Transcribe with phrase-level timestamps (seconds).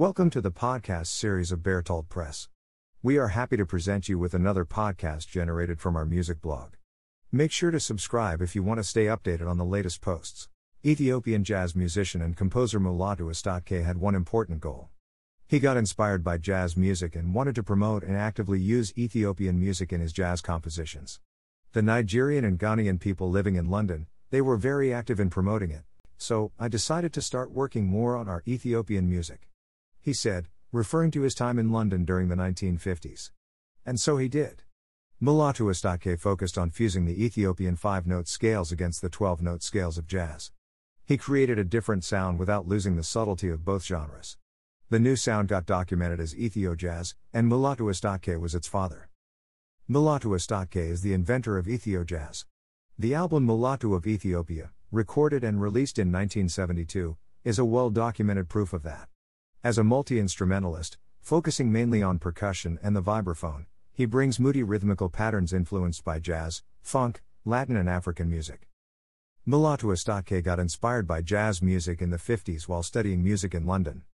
[0.00, 2.48] Welcome to the podcast series of Bertolt Press.
[3.02, 6.76] We are happy to present you with another podcast generated from our music blog.
[7.30, 10.48] Make sure to subscribe if you want to stay updated on the latest posts.
[10.82, 14.88] Ethiopian jazz musician and composer Mulatu Astatke had one important goal.
[15.46, 19.92] He got inspired by jazz music and wanted to promote and actively use Ethiopian music
[19.92, 21.20] in his jazz compositions.
[21.72, 25.82] The Nigerian and Ghanaian people living in London, they were very active in promoting it,
[26.16, 29.49] so I decided to start working more on our Ethiopian music
[30.00, 33.30] he said, referring to his time in London during the 1950s.
[33.84, 34.62] And so he did.
[35.22, 39.98] Mulatu Astatke focused on fusing the Ethiopian five note scales against the 12 note scales
[39.98, 40.50] of jazz.
[41.04, 44.38] He created a different sound without losing the subtlety of both genres.
[44.90, 49.10] The new sound got documented as Ethio Jazz, and Mulatu Astatke was its father.
[49.90, 52.46] Mulatu Astatke is the inventor of Ethio Jazz.
[52.98, 58.72] The album Mulatu of Ethiopia, recorded and released in 1972, is a well documented proof
[58.72, 59.09] of that.
[59.62, 65.10] As a multi instrumentalist, focusing mainly on percussion and the vibraphone, he brings moody rhythmical
[65.10, 68.68] patterns influenced by jazz, funk, Latin, and African music.
[69.46, 74.04] Mulatu Astatke got inspired by jazz music in the 50s while studying music in London.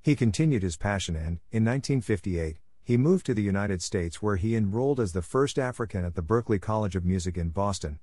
[0.00, 4.54] He continued his passion and, in 1958, he moved to the United States where he
[4.54, 7.98] enrolled as the first African at the Berklee College of Music in Boston.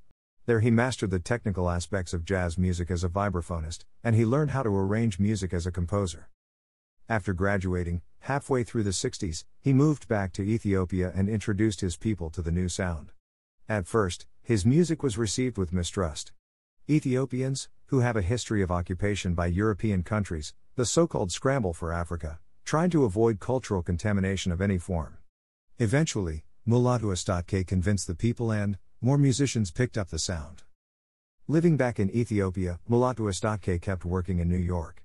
[0.48, 4.52] There he mastered the technical aspects of jazz music as a vibraphonist, and he learned
[4.52, 6.28] how to arrange music as a composer.
[7.10, 12.30] After graduating, halfway through the 60s, he moved back to Ethiopia and introduced his people
[12.30, 13.14] to the new sound.
[13.68, 16.34] At first, his music was received with mistrust.
[16.88, 21.92] Ethiopians, who have a history of occupation by European countries, the so called scramble for
[21.92, 25.18] Africa, tried to avoid cultural contamination of any form.
[25.80, 30.62] Eventually, Mulatu Astatke convinced the people and, more musicians picked up the sound.
[31.48, 35.04] Living back in Ethiopia, Mulatu Astatke kept working in New York.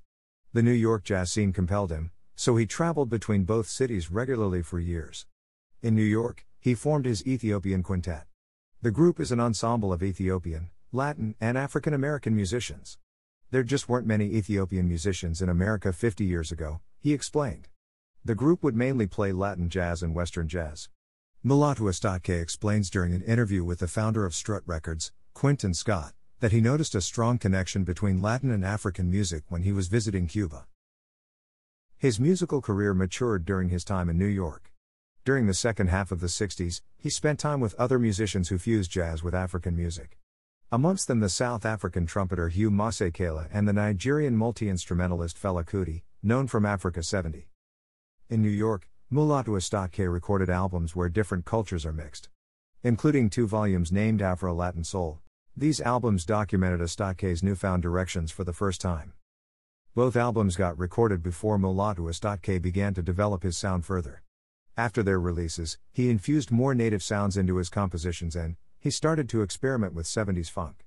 [0.55, 4.79] The New York jazz scene compelled him, so he traveled between both cities regularly for
[4.79, 5.27] years.
[5.83, 8.27] In New York, he formed his Ethiopian Quintet.
[8.81, 12.99] The group is an ensemble of Ethiopian, Latin, and African American musicians.
[13.51, 17.67] There just weren't many Ethiopian musicians in America 50 years ago, he explained.
[18.25, 20.89] The group would mainly play Latin jazz and Western jazz.
[21.45, 26.53] Mulatu Astatke explains during an interview with the founder of Strut Records, Quinton Scott, that
[26.53, 30.67] he noticed a strong connection between Latin and African music when he was visiting Cuba.
[31.97, 34.73] His musical career matured during his time in New York.
[35.25, 38.91] During the second half of the 60s, he spent time with other musicians who fused
[38.91, 40.19] jazz with African music.
[40.71, 46.47] Amongst them the South African trumpeter Hugh Masekela and the Nigerian multi-instrumentalist Fela Kuti, known
[46.47, 47.49] from Africa 70.
[48.29, 52.29] In New York, Mulatu Astatke recorded albums where different cultures are mixed.
[52.83, 55.21] Including two volumes named Afro-Latin Soul,
[55.57, 59.13] these albums documented Astatke's newfound directions for the first time.
[59.95, 64.23] Both albums got recorded before Mulatu Astatke began to develop his sound further.
[64.77, 69.43] After their releases, he infused more native sounds into his compositions and he started to
[69.43, 70.85] experiment with 70s funk.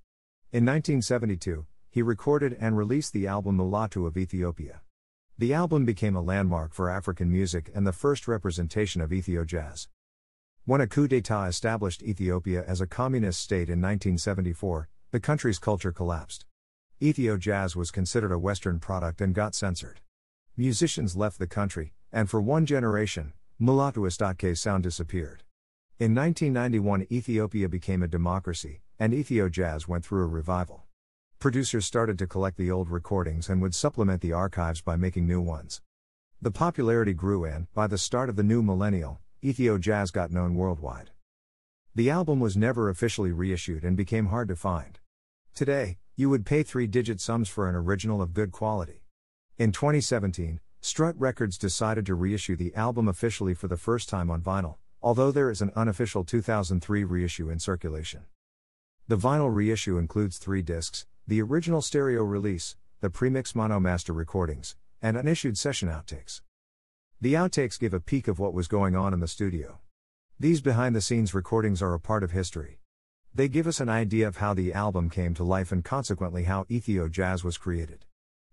[0.51, 4.81] In 1972, he recorded and released the album Mulatu of Ethiopia.
[5.37, 9.87] The album became a landmark for African music and the first representation of Ethio jazz.
[10.67, 15.93] When a coup d'etat established Ethiopia as a communist state in 1974, the country's culture
[15.93, 16.43] collapsed.
[16.99, 20.01] Ethio jazz was considered a Western product and got censored.
[20.57, 25.43] Musicians left the country, and for one generation, Mulatu Astatke's sound disappeared.
[25.99, 30.83] In 1991, Ethiopia became a democracy, and Ethio jazz went through a revival.
[31.39, 35.39] Producers started to collect the old recordings and would supplement the archives by making new
[35.39, 35.81] ones.
[36.41, 40.55] The popularity grew, and, by the start of the new millennial, Ethio Jazz got known
[40.55, 41.11] worldwide.
[41.95, 44.99] The album was never officially reissued and became hard to find.
[45.55, 49.05] Today, you would pay three digit sums for an original of good quality.
[49.57, 54.41] In 2017, Strut Records decided to reissue the album officially for the first time on
[54.41, 58.25] vinyl, although there is an unofficial 2003 reissue in circulation.
[59.07, 64.75] The vinyl reissue includes three discs the original stereo release, the premix mono master recordings,
[65.01, 66.41] and unissued session outtakes.
[67.19, 69.79] The outtakes give a peek of what was going on in the studio.
[70.39, 72.79] These behind the scenes recordings are a part of history.
[73.33, 76.65] They give us an idea of how the album came to life and consequently how
[76.65, 78.05] Ethio Jazz was created.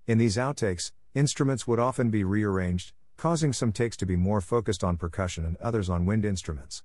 [0.07, 4.83] In these outtakes, instruments would often be rearranged, causing some takes to be more focused
[4.83, 6.83] on percussion and others on wind instruments.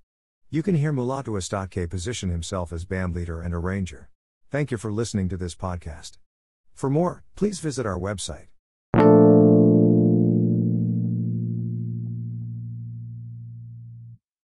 [0.49, 4.09] You can hear Mulatu Astatke position himself as bandleader and arranger.
[4.51, 6.17] Thank you for listening to this podcast.
[6.73, 8.48] For more, please visit our website